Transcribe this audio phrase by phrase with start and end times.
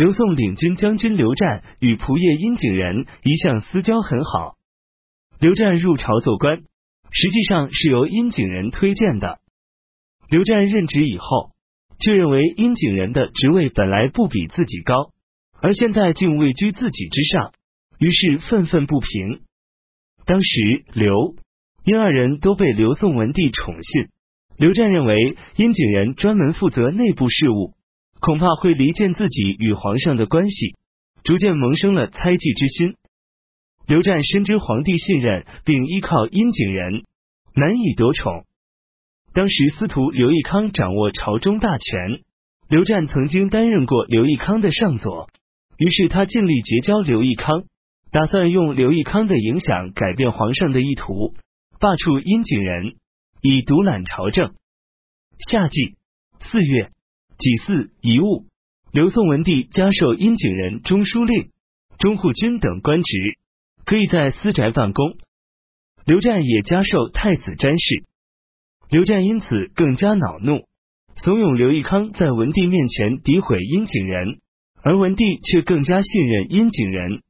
[0.00, 4.54] 刘宋领军将军刘湛与仆射殷景仁一向私交很好。
[5.38, 6.62] 刘湛入朝做官，
[7.10, 9.40] 实际上是由殷景仁推荐的。
[10.30, 11.50] 刘湛任职以后，
[11.98, 15.10] 却认为殷景仁的职位本来不比自己高，
[15.60, 17.52] 而现在竟位居自己之上，
[17.98, 19.42] 于是愤愤不平。
[20.24, 21.34] 当时刘
[21.84, 24.08] 殷二人都被刘宋文帝宠信，
[24.56, 27.74] 刘湛认为殷景仁专门负责内部事务，
[28.20, 30.76] 恐怕会离间自己与皇上的关系，
[31.24, 32.96] 逐渐萌生了猜忌之心。
[33.86, 37.02] 刘湛深知皇帝信任，并依靠殷景仁，
[37.54, 38.44] 难以得宠。
[39.32, 42.20] 当时司徒刘义康掌握朝中大权，
[42.68, 45.28] 刘湛曾经担任过刘义康的上佐，
[45.78, 47.64] 于是他尽力结交刘义康，
[48.12, 51.34] 打算用刘义康的影响改变皇上的意图，
[51.80, 52.96] 罢黜殷景仁，
[53.40, 54.52] 以独揽朝政。
[55.48, 55.96] 夏季
[56.40, 56.90] 四月
[57.40, 58.46] 己巳遗物，
[58.92, 61.50] 刘宋文帝加授殷景仁中书令、
[61.98, 63.16] 中护军等官职。
[63.86, 65.16] 可以在私宅办公。
[66.04, 68.04] 刘湛也加授太子詹事。
[68.88, 70.66] 刘湛因此更加恼怒，
[71.16, 74.38] 怂恿刘义康在文帝面前诋毁殷景仁，
[74.82, 77.22] 而文帝却更加信任殷景仁。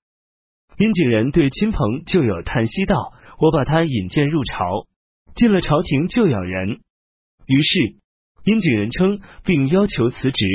[0.77, 4.87] 殷景仁对亲朋旧友叹息道：“我把他引荐入朝，
[5.35, 6.81] 进了朝廷就咬人。”
[7.47, 7.97] 于是
[8.45, 10.47] 殷景仁称，并要求辞职。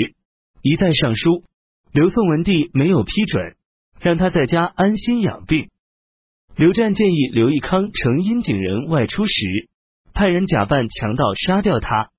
[0.62, 1.44] 一再上书，
[1.92, 3.56] 刘宋文帝没有批准，
[4.00, 5.70] 让他在家安心养病。
[6.56, 9.70] 刘湛建议刘义康乘殷景仁外出时，
[10.14, 12.10] 派人假扮强盗杀掉他。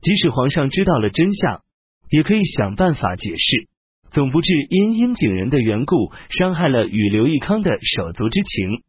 [0.00, 1.62] 即使皇上知道了真相，
[2.10, 3.68] 也可以想办法解释，
[4.10, 8.82] 总不至因殷景仁的缘故伤害了与刘义康的手足之情。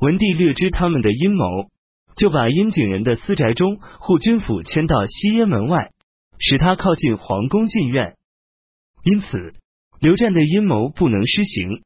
[0.00, 1.68] 文帝略知他们的阴谋，
[2.16, 5.90] 就把殷景仁的私宅中护军府迁到西掖门外，
[6.38, 8.16] 使他靠近皇宫禁院。
[9.04, 9.54] 因此，
[10.00, 11.82] 刘湛的阴谋不能施行。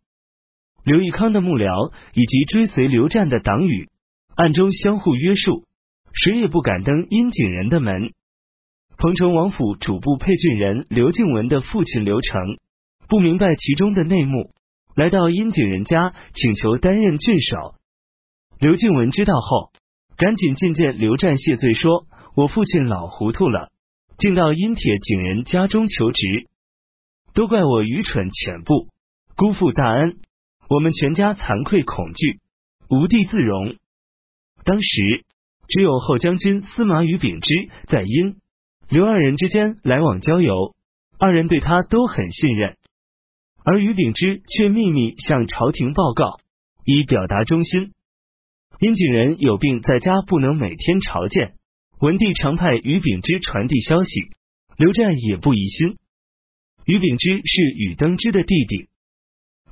[0.85, 3.89] 刘义康的幕僚以及追随刘湛的党羽
[4.37, 5.65] 暗中相互约束，
[6.13, 8.13] 谁也不敢登殷景仁的门。
[8.99, 12.59] 彭城王府主簿配郡人刘敬文的父亲刘成
[13.09, 14.53] 不明白其中的内幕，
[14.95, 17.75] 来到殷景仁家请求担任郡守。
[18.59, 19.71] 刘敬文知道后，
[20.17, 23.71] 赶紧觐见刘湛谢罪，说：“我父亲老糊涂了，
[24.19, 26.49] 竟到殷铁景仁家中求职，
[27.35, 28.89] 都怪我愚蠢浅薄，
[29.37, 30.19] 辜负大恩。”
[30.69, 32.41] 我们全家惭愧恐惧，
[32.91, 33.77] 无地自容。
[34.65, 35.25] 当时
[35.69, 38.39] 只有后将军司马懿秉之在殷
[38.89, 40.75] 刘二人之间来往交游，
[41.21, 42.77] 二人对他都很信任，
[43.65, 46.41] 而于秉之却秘密向朝廷报告，
[46.85, 47.93] 以表达忠心。
[48.79, 51.55] 殷景仁有病在家，不能每天朝见，
[51.99, 54.31] 文帝常派于秉之传递消息，
[54.77, 55.97] 刘湛也不疑心。
[56.85, 58.89] 于秉之是宇登之的弟弟。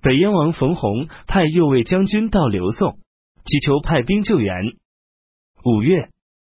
[0.00, 2.98] 北燕王冯弘派右卫将军到刘宋，
[3.44, 4.54] 祈求派兵救援。
[5.64, 6.08] 五月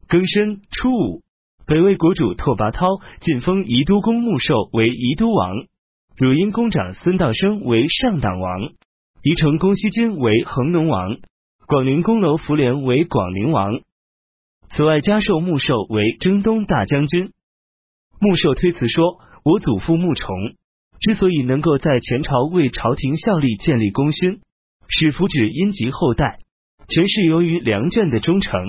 [0.07, 1.23] 庚申初五，
[1.67, 5.57] 北魏国主拓跋焘晋封宜都公穆寿为宜都王，
[6.19, 8.61] 汝阴公长孙道生为上党王，
[9.23, 11.17] 宜城公西金为恒农王，
[11.73, 13.81] 广陵公楼福连为广陵王。
[14.69, 17.33] 此外，加授穆寿为征东大将军。
[18.21, 20.37] 穆寿推辞说：“我祖父穆崇。”
[21.01, 24.43] 之所以能够在前朝为朝廷效力、建立功勋，
[24.87, 26.41] 使福祉殷籍后代，
[26.89, 28.61] 全是由于梁卷的忠诚。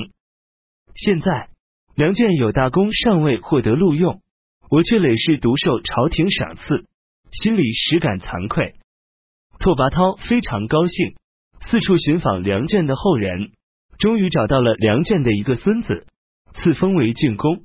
[0.95, 1.49] 现在
[1.95, 4.21] 梁卷有大功，尚未获得录用，
[4.69, 6.85] 我却累世独受朝廷赏赐，
[7.33, 8.75] 心里实感惭愧。
[9.59, 11.15] 拓跋焘非常高兴，
[11.69, 13.51] 四处寻访梁卷的后人，
[13.97, 16.05] 终于找到了梁卷的一个孙子，
[16.53, 17.63] 赐封为郡公。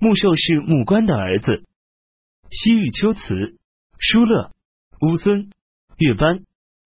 [0.00, 1.64] 穆寿是穆官的儿子。
[2.50, 3.56] 西域秋辞。
[3.96, 4.50] 舒勒、
[5.00, 5.50] 乌孙、
[5.96, 6.40] 月班、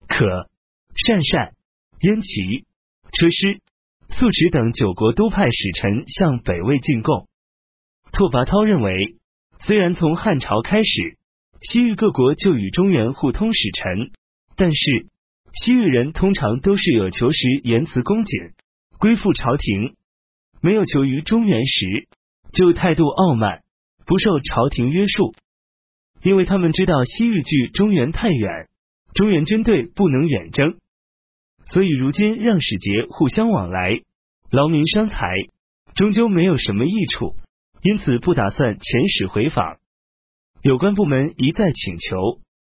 [0.07, 0.47] 可、
[0.95, 1.53] 善善、
[1.99, 2.65] 燕齐、
[3.11, 3.59] 车师、
[4.09, 7.27] 素直等九国都派使臣向北魏进贡。
[8.13, 9.17] 拓跋焘认为，
[9.59, 11.17] 虽然从汉朝开始，
[11.59, 14.11] 西域各国就与中原互通使臣，
[14.55, 15.07] 但是
[15.53, 18.51] 西域人通常都是有求时言辞恭谨，
[18.99, 19.95] 归附朝廷；
[20.61, 22.07] 没有求于中原时，
[22.53, 23.61] 就态度傲慢，
[24.05, 25.33] 不受朝廷约束。
[26.21, 28.67] 因为他们知道西域距中原太远，
[29.13, 30.77] 中原军队不能远征，
[31.65, 34.01] 所以如今让使节互相往来，
[34.51, 35.33] 劳民伤财，
[35.95, 37.35] 终究没有什么益处，
[37.81, 39.77] 因此不打算遣使回访。
[40.61, 42.17] 有关部门一再请求，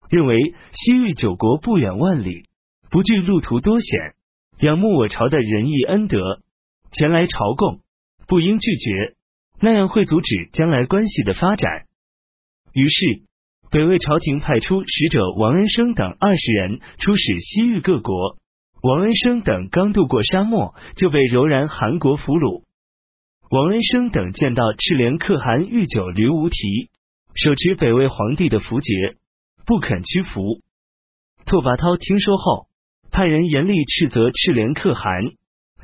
[0.09, 2.45] 认为西域九国不远万里，
[2.93, 4.13] 不惧路途多险，
[4.59, 6.43] 仰慕我朝的仁义恩德，
[6.91, 7.79] 前来朝贡，
[8.27, 9.15] 不应拒绝，
[9.59, 11.87] 那样会阻止将来关系的发展。
[12.71, 13.23] 于是。
[13.71, 18.37] 北魏朝廷派出使者王恩生等二十人出使西域各国。
[18.83, 22.61] 王恩生等刚渡过沙漠，就被柔然韩国俘虏。
[23.49, 26.91] 王恩生等见到赤莲可汗御酒刘无题，
[27.33, 28.93] 手持北魏皇帝的符节，
[29.65, 30.61] 不肯屈服。
[31.47, 32.67] 拓跋焘听说后，
[33.13, 35.05] 派人严厉斥责赤莲可汗，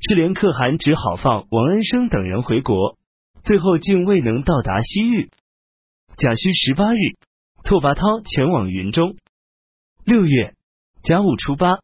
[0.01, 2.97] 赤莲可汗只好放王恩生等人回国，
[3.43, 5.29] 最后竟未能到达西域。
[6.17, 6.97] 甲戌十八日，
[7.63, 9.15] 拓跋焘前往云中。
[10.03, 10.55] 六月
[11.03, 11.77] 甲午初八。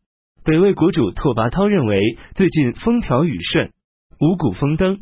[0.44, 3.72] 北魏国主拓跋焘认为最近风调雨顺，
[4.20, 5.02] 五谷丰登，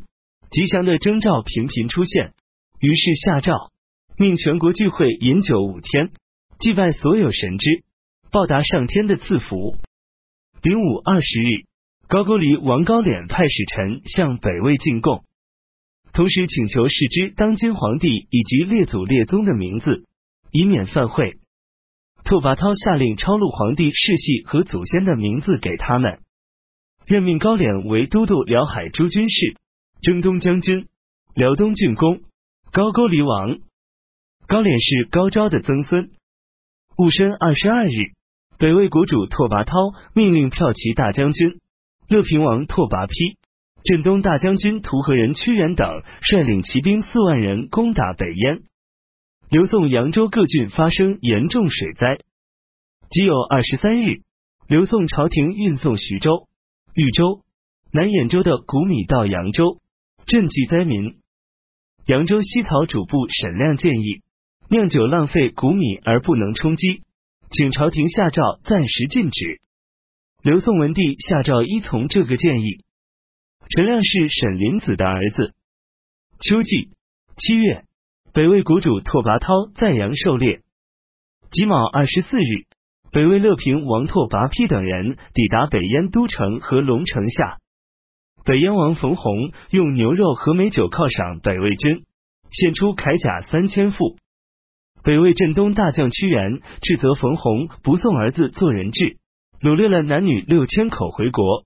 [0.49, 2.33] 吉祥的征兆频频出现，
[2.81, 3.71] 于是下诏
[4.17, 6.11] 命全国聚会饮酒五天，
[6.59, 7.83] 祭拜所有神祗，
[8.29, 9.77] 报答上天的赐福。
[10.63, 11.65] 丙午二十日，
[12.07, 15.25] 高句丽王高廉派使臣向北魏进贡，
[16.13, 20.05] 同时请求世之当今皇帝以及列祖列宗的名字，
[20.51, 21.37] 以免犯讳。
[22.23, 26.21] 拓跋焘下令抄录皇帝世系和祖先的名字给他们，
[27.05, 29.57] 任命高廉为都督辽海诸军事、
[30.01, 30.87] 征东将军、
[31.35, 32.21] 辽东郡公、
[32.71, 33.59] 高句丽王。
[34.47, 36.11] 高廉是高昭的曾孙。
[36.95, 38.13] 戊申二十二日，
[38.57, 41.59] 北魏国主拓跋焘命令骠骑大将军
[42.07, 43.37] 乐平王拓跋丕、
[43.83, 48.61] 镇东大将军图河人屈原等率领骑兵四万人攻打北燕。
[49.49, 52.17] 刘宋扬州各郡发生严重水灾。
[53.09, 54.21] 即有二十三日，
[54.67, 56.47] 刘宋朝廷运送徐州、
[56.95, 57.41] 豫州、
[57.91, 59.77] 南兖州的谷米到扬州
[60.25, 61.17] 赈济灾民。
[62.07, 64.21] 扬州西曹主簿沈亮建议，
[64.69, 67.03] 酿酒浪费谷米而不能充饥，
[67.53, 69.61] 请朝廷下诏暂时禁止。
[70.41, 72.83] 刘宋文帝下诏依从这个建议。
[73.69, 75.53] 陈亮是沈林子的儿子。
[76.39, 76.89] 秋季
[77.37, 77.83] 七月。
[78.33, 80.63] 北魏国主拓跋焘在阳狩猎。
[81.51, 82.65] 己卯二十四日，
[83.11, 87.59] 北魏乐平王拓跋丕等人抵达北燕都城和龙城下。
[88.43, 92.03] 北燕王冯弘用牛肉和美酒犒赏北魏军，
[92.49, 94.17] 献出铠甲三千副。
[95.03, 99.17] 北魏镇东大将屈原斥责冯弘不送儿子做人质，
[99.59, 101.65] 掳掠了男女六千口回国。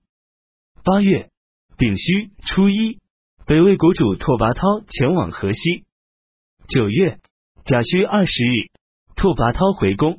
[0.82, 1.30] 八月
[1.76, 2.98] 丙戌初一，
[3.46, 5.84] 北魏国主拓跋焘前往河西。
[6.66, 7.18] 九月
[7.64, 8.72] 甲戌二十日，
[9.14, 10.18] 拓跋焘回宫。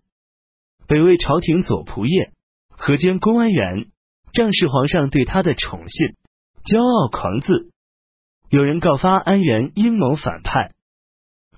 [0.88, 2.31] 北魏朝廷左仆射、
[2.69, 3.88] 河间公安员
[4.31, 6.15] 仗势皇上对他的宠信，
[6.63, 7.69] 骄傲狂自。
[8.50, 10.74] 有人告发安元阴谋反叛。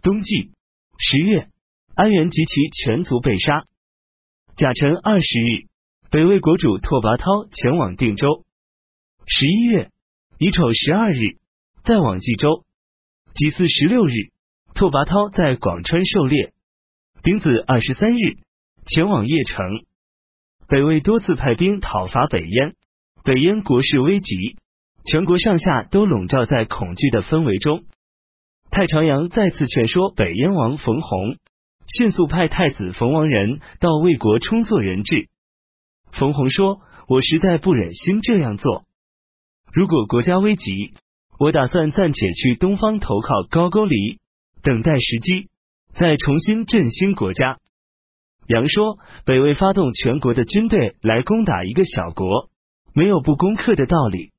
[0.02, 0.52] 冬季
[0.98, 1.50] 十月，
[2.02, 3.66] 安元及其全族被杀。
[4.56, 5.68] 甲辰二十日，
[6.10, 8.44] 北魏国主拓跋焘前往定州。
[9.28, 9.92] 十一月
[10.40, 11.38] 乙丑十二日，
[11.84, 12.66] 再往冀州。
[13.36, 14.14] 己巳十六日。
[14.74, 16.54] 拓跋焘在广川狩猎，
[17.22, 18.40] 丙子二十三日
[18.88, 19.86] 前往邺城。
[20.68, 22.74] 北魏多次派兵讨伐北燕，
[23.24, 24.58] 北燕国势危急，
[25.06, 27.84] 全国上下都笼罩在恐惧的氛围中。
[28.72, 31.38] 太常阳再次劝说北燕王冯弘，
[31.88, 35.30] 迅速派太子冯王仁到魏国充作人质。
[36.12, 38.84] 冯弘说：“我实在不忍心这样做。
[39.74, 40.94] 如果国家危急，
[41.40, 44.20] 我打算暂且去东方投靠高句丽。”
[44.64, 45.50] 等待时机，
[45.92, 47.58] 再重新振兴国家。
[48.48, 52.52] 杨说：“北魏发动全国的军队来攻打一个小国，
[52.94, 54.30] 没有不攻克的道理。”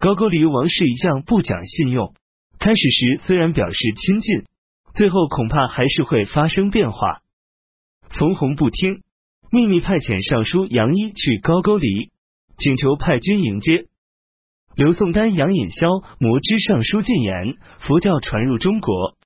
[0.00, 2.14] 高句丽王室一向不讲信用，
[2.58, 4.44] 开始时虽然表示亲近，
[4.94, 7.20] 最后恐怕还是会发生变化。
[8.10, 9.02] 冯弘不听，
[9.50, 12.10] 秘密派遣尚书杨一去高句丽，
[12.56, 13.86] 请求派军迎接。
[14.76, 19.16] 刘宋丹、杨尹萧魔之尚书进言：佛教传入中国。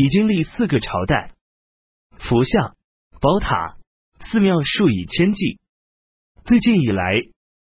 [0.00, 1.32] 已经历四个朝代，
[2.20, 2.76] 佛像、
[3.20, 3.74] 宝塔、
[4.20, 5.58] 寺庙数以千计。
[6.44, 7.14] 最近以来，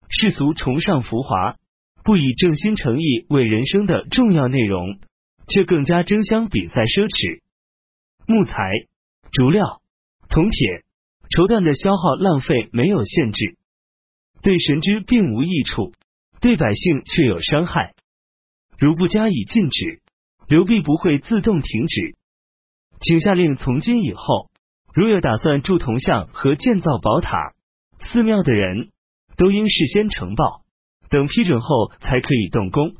[0.08, 1.54] 世俗崇尚浮华，
[2.02, 4.98] 不以正心诚意为人生的重要内容，
[5.46, 7.43] 却更加争相比赛奢侈。
[8.26, 8.54] 木材、
[9.32, 9.82] 竹料、
[10.28, 10.84] 铜铁、
[11.28, 13.58] 绸缎的消耗浪费没有限制，
[14.42, 15.92] 对神之并无益处，
[16.40, 17.94] 对百姓却有伤害。
[18.78, 20.00] 如不加以禁止，
[20.48, 22.16] 流币不会自动停止。
[23.00, 24.50] 请下令，从今以后，
[24.94, 27.52] 如有打算铸铜像和建造宝塔、
[28.00, 28.90] 寺庙的人，
[29.36, 30.62] 都应事先呈报，
[31.10, 32.94] 等批准后才可以动工。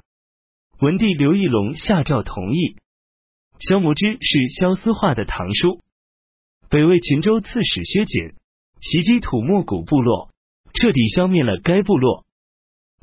[0.81, 2.77] 文帝刘义隆下诏同意。
[3.59, 5.81] 萧摩之是萧思化的堂叔。
[6.69, 8.35] 北魏秦州刺史薛瑾
[8.81, 10.31] 袭击土默古部落，
[10.75, 12.25] 彻底消灭了该部落。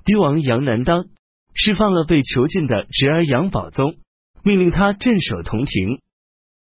[0.04, 1.06] 帝王杨难当
[1.54, 3.96] 释放了被囚禁的侄儿杨宝宗，
[4.44, 6.02] 命令他镇守铜庭。